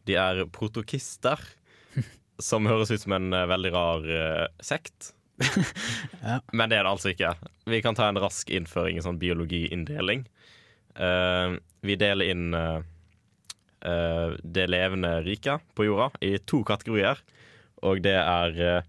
[0.08, 1.44] De er protokister,
[2.48, 5.12] som høres ut som en veldig rar uh, sekt.
[6.24, 6.38] Ja.
[6.52, 7.34] Men det er det altså ikke.
[7.68, 10.24] Vi kan ta en rask innføring i sånn biologiinndeling.
[10.96, 12.80] Uh, vi deler inn uh,
[13.84, 17.20] uh, det levende riket på jorda i to kategorier.
[17.84, 18.86] Og det er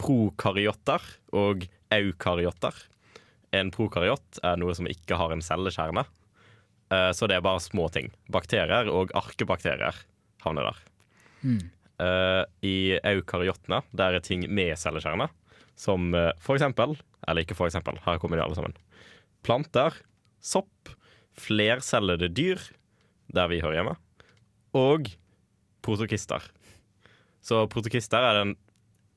[0.00, 1.64] prokaryotter og
[1.94, 2.76] eukaryotter.
[3.56, 6.04] En prokaryot er noe som ikke har en cellekjerne.
[7.16, 8.10] Så det er bare små ting.
[8.28, 9.96] Bakterier og arkebakterier
[10.44, 10.82] havner der.
[12.00, 15.28] Eh, I eukaryottene der er ting med cellekjerne,
[15.80, 16.96] som eh, for eksempel
[17.28, 18.76] Eller ikke for eksempel, her kommer de alle sammen.
[19.46, 19.94] Planter,
[20.40, 20.92] sopp,
[21.36, 22.60] flercellede dyr,
[23.32, 23.94] der vi hører hjemme,
[24.76, 25.10] og
[25.84, 26.44] protokister.
[27.44, 28.54] Så protokister er den,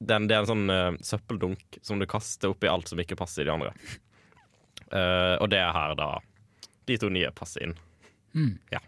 [0.04, 3.44] den, det er en sånn uh, søppeldunk som du kaster oppi alt som ikke passer
[3.44, 3.72] i de andre.
[4.92, 6.12] Uh, og det er her da
[6.88, 7.76] de to nye passer inn.
[8.36, 8.54] Mm.
[8.76, 8.84] Ja.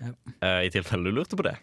[0.00, 0.10] Ja.
[0.40, 1.56] Eh, I tilfelle du lurte på det.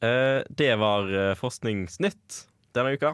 [0.00, 2.36] Det var Forskningsnytt
[2.74, 3.10] denne uka.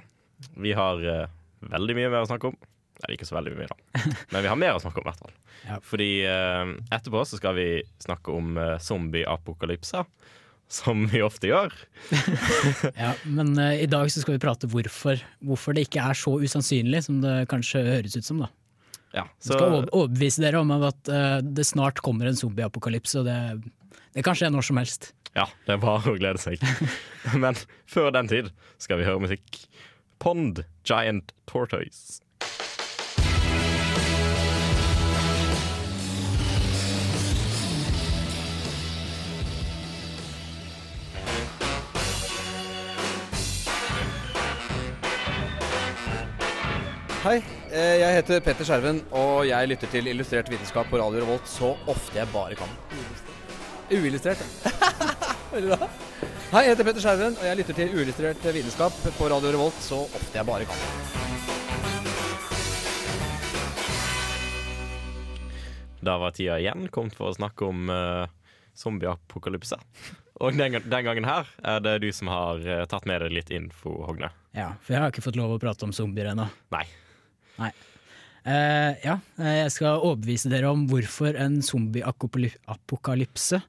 [0.56, 1.26] Vi har uh,
[1.72, 2.56] veldig mye mer å snakke om.
[3.02, 4.04] Nei, ikke så veldig mye, da.
[4.32, 5.36] Men vi har mer å snakke om, i hvert fall.
[5.66, 5.78] Ja.
[5.84, 7.68] Fordi uh, etterpå så skal vi
[8.02, 10.04] snakke om uh, zombieapokalypse.
[10.66, 11.74] Som vi ofte gjør.
[12.98, 16.32] Ja, men uh, i dag så skal vi prate hvorfor, hvorfor det ikke er så
[16.42, 18.40] usannsynlig som det kanskje høres ut som.
[18.42, 18.48] da.
[19.14, 24.00] Ja, Vi skal overbevise dere om at uh, det snart kommer en zombieapokalypse, og det,
[24.16, 25.12] det kan skje når som helst.
[25.36, 26.62] Ja, det er bare å glede seg.
[27.42, 28.50] Men før den tid
[28.82, 29.62] skal vi høre musikk.
[30.18, 32.20] Pond Giant Tortoise.
[47.26, 47.40] Hei,
[47.72, 51.72] eh, jeg heter Petter Skjerven, og jeg lytter til Illustrert vitenskap på Radio Revolt så
[51.90, 52.70] ofte jeg bare kan.
[53.90, 54.44] Uillustrert.
[55.52, 55.88] Veldig bra.
[56.46, 59.96] Hei, jeg heter Petter Skjerven, og jeg lytter til Uillustrert vitenskap på Radio Revolt så
[60.04, 60.78] ofte jeg bare kan.
[66.06, 68.30] Da var tida igjen kommet for å snakke om uh,
[68.78, 69.74] zombieapokalypse.
[70.38, 73.50] Og den, den gangen her er det du som har uh, tatt med deg litt
[73.50, 74.30] info, Hogne.
[74.54, 76.46] Ja, For jeg har ikke fått lov å prate om zombier ennå.
[76.76, 76.84] Nei.
[77.58, 77.72] Nei.
[78.46, 83.64] Uh, ja, jeg skal overbevise dere om hvorfor en zombieapokalypse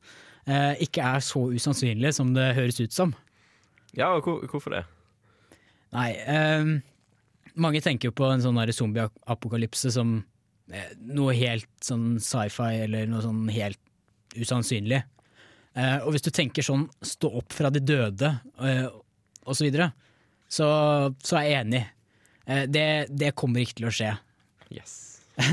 [0.48, 3.10] ikke er så usannsynlig som det høres ut som.
[3.98, 4.84] Ja, og hvor, hvorfor det?
[5.96, 6.70] Nei, eh,
[7.58, 10.20] mange tenker jo på en sånn zombieapokalypse som
[10.72, 13.82] eh, noe helt sånn sci-fi eller noe sånn helt
[14.38, 15.02] usannsynlig.
[15.78, 19.92] Eh, og hvis du tenker sånn stå opp fra de døde eh, og så videre,
[20.50, 20.68] så,
[21.24, 21.84] så er jeg enig.
[22.46, 24.14] Eh, det, det kommer ikke til å skje.
[24.74, 24.96] Yes.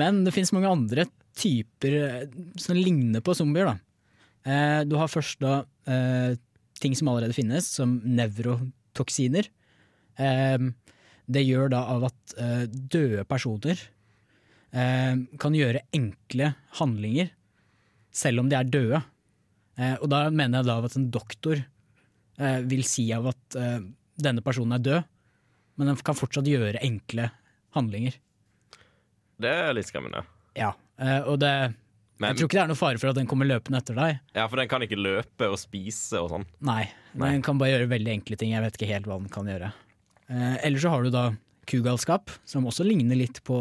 [0.00, 1.06] Men det finnes mange andre
[1.38, 3.72] typer eh, som ligner på zombier.
[3.72, 3.91] Da.
[4.44, 6.34] Eh, du har først da eh,
[6.82, 9.48] ting som allerede finnes, som nevrotoksiner.
[10.18, 10.58] Eh,
[11.32, 13.78] det gjør da av at eh, døde personer
[14.74, 17.30] eh, kan gjøre enkle handlinger
[18.12, 19.02] selv om de er døde.
[19.78, 23.60] Eh, og da mener jeg da at en doktor eh, vil si av at
[24.22, 25.08] denne personen er død,
[25.80, 27.30] men den kan fortsatt gjøre enkle
[27.76, 28.18] handlinger.
[29.42, 30.24] Det er litt skremmende.
[30.58, 31.52] Ja, eh, og det
[32.22, 34.20] Men- Jeg tror ikke det er noe fare for at den kommer løpende etter deg.
[34.38, 36.46] Ja, for den kan ikke løpe og spise og sånn.
[36.62, 36.84] Nei,
[37.18, 37.32] Nei.
[37.34, 38.52] den kan bare gjøre veldig enkle ting.
[38.54, 39.72] Jeg vet ikke helt hva den kan gjøre.
[40.30, 41.24] Eh, Eller så har du da
[41.66, 43.58] kugalskap, som også ligner litt på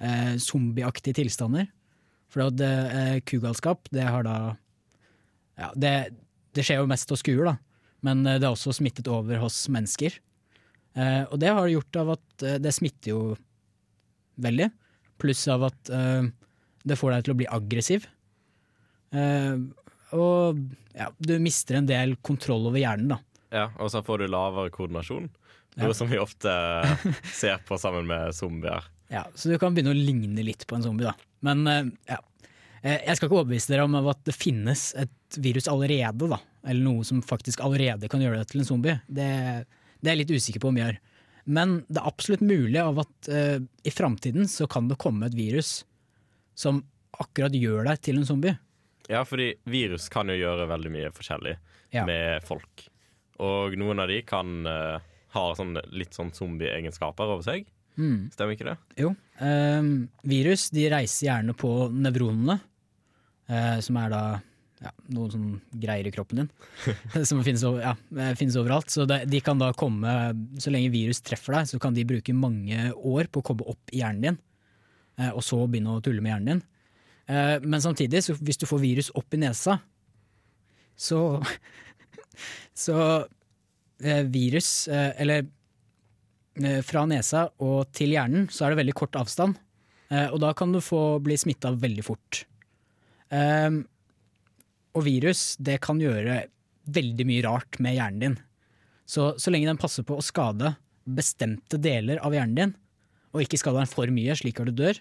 [0.00, 1.68] eh, zombieaktige tilstander.
[2.32, 4.36] For at eh, kugalskap, det har da
[5.58, 6.14] Ja, det,
[6.56, 7.56] det skjer jo mest hos kuer, da.
[8.02, 10.16] Men eh, det er også smittet over hos mennesker.
[10.96, 13.20] Eh, og det har gjort av at eh, det smitter jo
[14.42, 14.70] veldig.
[15.22, 16.30] Pluss av at eh,
[16.88, 18.06] det får deg til å bli aggressiv.
[19.12, 19.68] Uh,
[20.16, 20.58] og
[20.96, 23.20] ja, du mister en del kontroll over hjernen, da.
[23.52, 25.28] Ja, Og så får du lavere koordinasjon.
[25.76, 25.86] Ja.
[25.86, 26.52] Noe som vi ofte
[27.32, 28.84] ser på sammen med zombier.
[29.12, 31.16] Ja, så du kan begynne å ligne litt på en zombie, da.
[31.44, 32.20] Men uh, ja.
[32.82, 36.40] Eh, Jeg skal ikke overbevise dere om at det finnes et virus allerede, da.
[36.66, 38.98] Eller noe som faktisk allerede kan gjøre deg til en zombie.
[39.06, 39.28] Det,
[40.00, 40.98] det er jeg litt usikker på om gjør.
[41.52, 45.36] Men det er absolutt mulig av at uh, i framtiden så kan det komme et
[45.38, 45.80] virus
[46.54, 46.82] som
[47.22, 48.56] akkurat gjør deg til en zombie.
[49.10, 51.56] Ja, fordi virus kan jo gjøre veldig mye forskjellig
[51.92, 52.04] Ja.
[52.08, 52.86] med folk.
[53.42, 54.98] Og noen av de kan uh,
[55.34, 57.66] ha sånn, litt sånn zombie-egenskaper over seg.
[57.98, 58.30] Mm.
[58.32, 58.76] Stemmer ikke det?
[59.02, 59.10] Jo.
[59.42, 62.60] Um, virus de reiser gjerne på nevronene.
[63.50, 64.22] uh, som er da
[64.82, 66.48] ja, noen sånn greier i kroppen din.
[67.28, 68.88] som finnes, over, ja, eh, finnes overalt.
[68.90, 70.10] Så de kan da komme,
[70.58, 73.92] så lenge virus treffer deg, så kan de bruke mange år på å komme opp
[73.94, 74.38] i hjernen din,
[75.32, 76.62] og så begynne å tulle med hjernen din.
[77.26, 79.78] Eh, men samtidig, hvis du får virus opp i nesa,
[80.96, 81.20] så
[82.72, 82.96] Så
[84.00, 85.44] eh, virus, eh, eller
[86.56, 89.58] eh, fra nesa og til hjernen, så er det veldig kort avstand.
[90.08, 92.46] Eh, og da kan du få bli smitta veldig fort.
[93.32, 93.82] Ehm,
[94.96, 96.46] og virus det kan gjøre
[96.92, 98.38] veldig mye rart med hjernen din.
[99.04, 102.74] Så, så lenge den passer på å skade bestemte deler av hjernen din,
[103.32, 105.00] og ikke skader den for mye slik at du dør,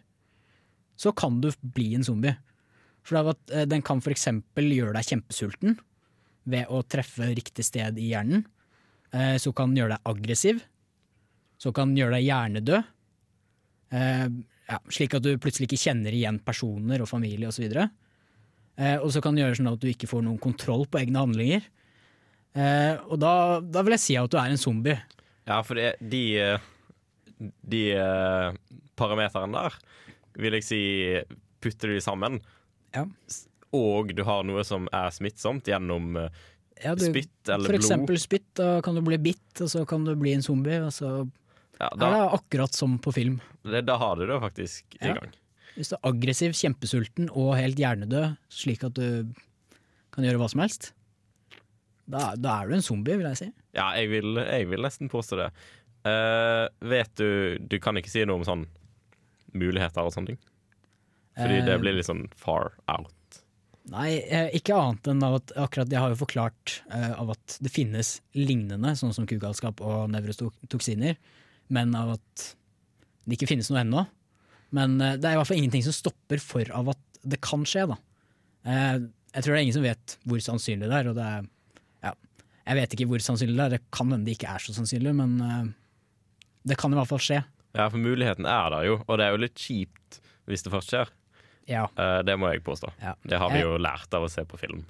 [0.99, 2.35] så kan du bli en zombie.
[3.05, 4.27] For eh, den kan f.eks.
[4.55, 5.79] gjøre deg kjempesulten
[6.51, 8.45] ved å treffe riktig sted i hjernen.
[9.11, 10.61] Eh, så kan den gjøre deg aggressiv.
[11.61, 12.91] Så kan den gjøre deg hjernedød.
[13.91, 14.27] Eh,
[14.71, 17.67] ja, slik at du plutselig ikke kjenner igjen personer og familie osv.
[17.67, 21.25] Eh, og så kan det gjøre sånn at du ikke får noen kontroll på egne
[21.25, 21.69] handlinger.
[22.51, 24.97] Og da, da vil jeg si at du er en zombie.
[25.47, 26.23] Ja, for de,
[27.41, 28.51] de uh,
[28.99, 29.77] parameterne der
[30.41, 30.81] vil jeg si
[31.61, 32.39] putter de sammen.
[32.95, 33.05] Ja.
[33.75, 36.29] Og du har noe som er smittsomt gjennom uh,
[36.81, 37.83] Ja, du- spytt eller For blod.
[37.83, 40.79] eksempel spytt, da kan du bli bitt, og så kan du bli en zombie.
[40.81, 41.11] Og så
[41.81, 43.39] Ja, er det akkurat som på film.
[43.65, 45.31] det, da har du det faktisk i gang.
[45.75, 49.29] Hvis du er aggressiv, kjempesulten og helt hjernedød, slik at du
[50.11, 50.89] kan gjøre hva som helst,
[52.11, 53.47] da, da er du en zombie, vil jeg si.
[53.77, 55.49] Ja, jeg vil, jeg vil nesten påstå det.
[56.07, 58.63] Eh, vet du Du kan ikke si noe om sånn
[59.53, 60.39] muligheter og sånne ting?
[61.37, 63.41] Fordi uh, det blir litt sånn far out.
[63.91, 67.57] Nei, eh, ikke annet enn av at akkurat jeg har jo forklart uh, av at
[67.63, 71.17] det finnes lignende, sånn som kugalskap og nevrotoksiner,
[71.71, 72.45] men av at
[73.25, 74.05] det ikke finnes noe ennå.
[74.75, 77.65] Men eh, det er i hvert fall ingenting som stopper for av at det kan
[77.67, 77.97] skje, da.
[78.65, 78.97] Eh,
[79.35, 81.45] jeg tror det er ingen som vet hvor sannsynlig det er, og det er
[82.03, 82.11] ja,
[82.67, 85.13] Jeg vet ikke hvor sannsynlig det er, det kan hende det ikke er så sannsynlig,
[85.17, 85.69] men eh,
[86.67, 87.41] det kan i hvert fall skje.
[87.77, 90.19] Ja, for muligheten er der jo, og det er jo litt kjipt
[90.49, 91.11] hvis det først skjer.
[91.69, 91.85] Ja.
[91.95, 92.89] Eh, det må jeg påstå.
[93.01, 93.13] Ja.
[93.23, 94.81] Det har vi jo lært av å se på film.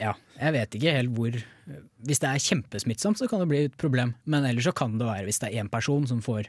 [0.00, 1.36] Ja, jeg vet ikke helt hvor
[2.02, 4.16] Hvis det er kjempesmittsomt, så kan det bli et problem.
[4.26, 6.48] Men ellers så kan det være hvis det er én person som får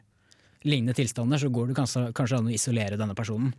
[0.65, 3.53] lignende tilstander, så går det kanskje, kanskje an å isolere denne personen.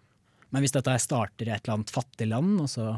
[0.51, 2.97] Men hvis dette starter i et eller annet fattig land, og så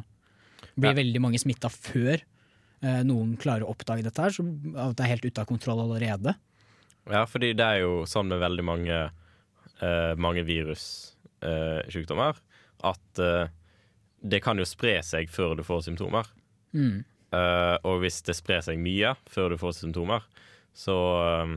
[0.78, 0.96] blir Ja.
[1.02, 4.42] veldig mange smitta før eh, noen klarer å oppdage dette her, så
[4.80, 6.34] at det er helt ute av kontroll allerede.
[7.08, 8.98] Ja, fordi det er jo sånn med veldig mange,
[9.80, 12.38] uh, mange virussykdommer
[12.88, 13.46] at uh,
[14.22, 16.26] det kan jo spre seg før du får symptomer.
[16.74, 17.04] Mm.
[17.28, 20.24] Eh, og hvis det sprer seg mye før du får symptomer,
[20.76, 21.52] så eh,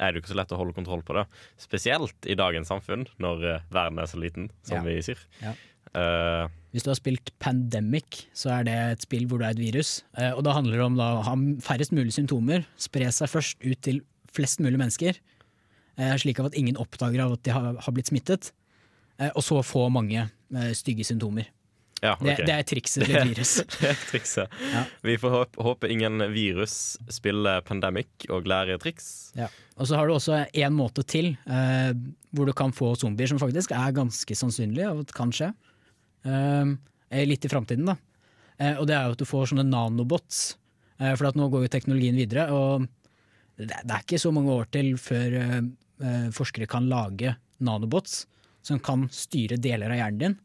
[0.00, 1.26] er det jo ikke så lett å holde kontroll på det.
[1.60, 4.86] Spesielt i dagens samfunn, når eh, verden er så liten, som Ja.
[4.88, 5.20] vi sier.
[5.44, 5.54] Ja.
[5.90, 9.62] Uh, Hvis du har spilt Pandemic, så er det et spill hvor du er et
[9.62, 10.04] virus.
[10.14, 11.32] Uh, og da handler det om da, å ha
[11.66, 13.98] færrest mulig symptomer, spre seg først ut til
[14.36, 15.20] flest mulig mennesker,
[15.98, 18.52] eh, slik at ingen oppdager at de har, blitt smittet,
[19.18, 21.48] eh, og så få mange eh, stygge symptomer.
[22.00, 23.54] ja, Det, det er trikset til et virus.
[23.76, 24.60] Det er trikset.
[24.72, 24.84] Ja.
[25.04, 29.32] Vi får håpe, håpe ingen virus spiller Pandemic og lærer triks.
[29.36, 29.50] Ja.
[29.76, 31.90] Og så har du også en måte til eh,
[32.32, 35.52] hvor du kan få zombier, som faktisk er ganske sannsynlig og kan skje.
[36.24, 37.96] Eh, litt i framtiden, da.
[38.60, 40.40] Eh, og det er jo at du får sånne nanobots.
[41.00, 42.86] Eh, for at nå går jo teknologien videre, og
[43.66, 45.58] det, det er ikke så mange år til før eh,
[46.04, 48.24] eh, forskere kan lage nanobots
[48.62, 50.38] som kan styre deler av hjernen din.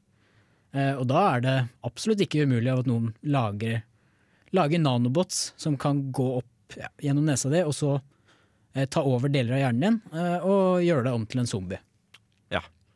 [0.75, 1.55] Eh, og da er det
[1.87, 3.81] absolutt ikke umulig at noen lager,
[4.55, 7.95] lager nanobots som kan gå opp ja, gjennom nesa di, og så
[8.73, 11.81] eh, ta over deler av hjernen din eh, og gjøre deg om til en zombie.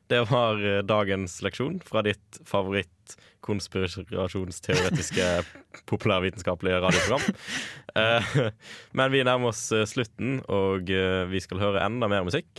[0.10, 5.28] Det var eh, dagens leksjon fra ditt favoritt-konspirasjonsteoretiske
[5.92, 7.26] populærvitenskapelige radioprogram.
[7.96, 8.24] Eh,
[8.98, 10.90] Men vi nærmer oss eh, slutten, og
[11.30, 12.50] vi skal høre enda mer musikk.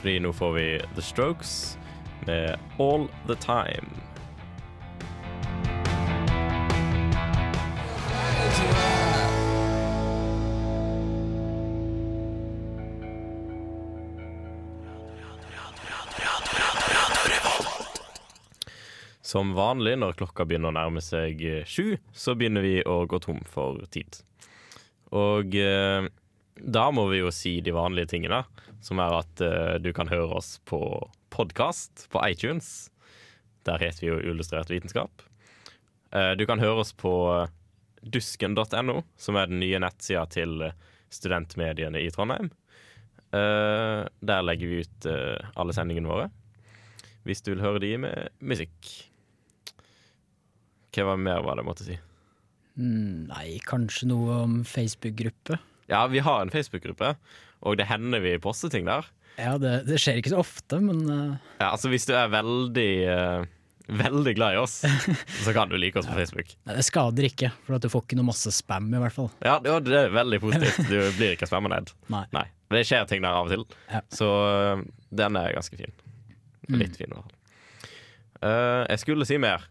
[0.00, 1.52] Fordi nå får vi The Strokes
[2.26, 3.86] med All The Time.
[19.32, 23.20] Som vanlig når klokka begynner å nærme seg eh, sju, så begynner vi å gå
[23.24, 24.18] tom for tid.
[25.16, 26.08] Og eh,
[26.60, 28.42] da må vi jo si de vanlige tingene,
[28.84, 30.80] som er at eh, du kan høre oss på
[31.32, 32.90] podkast på iTunes.
[33.64, 35.24] Der heter vi jo Illustrert vitenskap.
[36.12, 37.14] Eh, du kan høre oss på
[38.02, 40.76] dusken.no, som er den nye nettsida til eh,
[41.12, 42.50] studentmediene i Trondheim.
[43.32, 46.28] Eh, der legger vi ut eh, alle sendingene våre.
[47.24, 48.92] Hvis du vil høre de med musikk.
[50.92, 51.98] Hva mer var det jeg måtte si?
[52.76, 55.58] Mm, Nei, kanskje noe om Facebook-gruppe.
[55.92, 57.14] Ja, vi har en Facebook-gruppe,
[57.64, 59.08] og det hender vi poster ting der.
[59.40, 61.34] Ja, det, det skjer ikke så ofte, men uh...
[61.60, 63.46] Ja, altså Hvis du er veldig uh,
[63.88, 64.74] Veldig glad i oss,
[65.44, 66.52] så kan du like oss på Facebook.
[66.68, 67.48] nei, det skader ikke.
[67.66, 69.30] For at du får ikke noe masse spam, i hvert fall.
[69.44, 70.84] Ja, det er veldig positivt.
[70.92, 71.90] Du blir ikke spamma ned.
[72.14, 72.22] Nei.
[72.36, 72.44] Nei.
[72.72, 74.00] Det skjer ting der av og til, Ja.
[74.14, 74.28] så
[74.78, 75.92] uh, den er ganske fin.
[76.68, 76.78] Mm.
[76.84, 77.38] Litt fin, i hvert fall.
[78.92, 79.66] Jeg skulle si mer.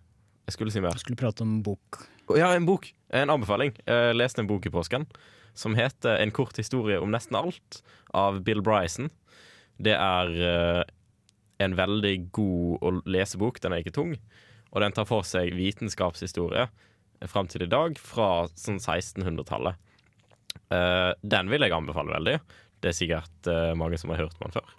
[0.47, 0.97] Jeg skulle si mer.
[0.99, 2.01] Skulle prate om bok.
[2.37, 2.89] Ja, en bok.
[3.13, 3.73] En anbefaling.
[3.85, 5.07] Jeg leste en bok i påsken
[5.53, 7.81] som heter 'En kort historie om nesten alt'
[8.13, 9.09] av Bill Bryson.
[9.81, 10.83] Det er eh,
[11.59, 13.59] en veldig god å lesebok.
[13.61, 14.15] Den er ikke tung.
[14.71, 16.69] Og den tar for seg vitenskapshistorie
[17.27, 19.75] fram til i dag, fra sånn 1600-tallet.
[20.71, 22.39] Eh, den vil jeg anbefale veldig.
[22.81, 24.73] Det er sikkert eh, mange som har hørt den før.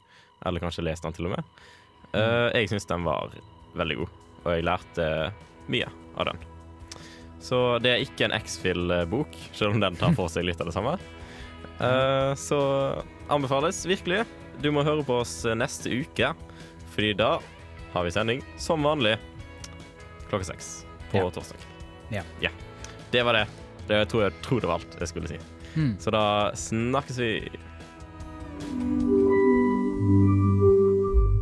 [0.46, 1.44] Eller kanskje lest den til og med.
[2.18, 3.34] Eh, jeg syns den var
[3.78, 5.06] veldig god, og jeg lærte
[5.70, 6.38] mye av den.
[7.42, 10.74] Så det er ikke en X-Fill-bok, selv om den tar for seg litt av det
[10.76, 10.94] samme.
[11.82, 12.58] Uh, så
[13.32, 14.22] anbefales virkelig.
[14.62, 16.34] Du må høre på oss neste uke,
[16.92, 17.38] Fordi da
[17.94, 19.16] har vi sending som vanlig
[20.28, 21.30] klokka seks på Ja.
[21.30, 21.56] torsdag.
[22.12, 22.50] Ja.
[23.10, 23.46] Det var det.
[23.88, 25.38] det jeg, tror, jeg tror det var alt jeg skulle si.
[25.74, 25.96] Mm.
[26.00, 27.50] Så da snakkes vi.